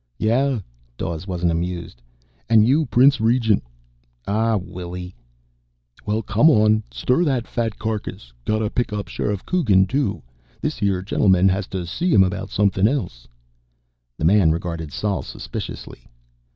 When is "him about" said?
12.15-12.49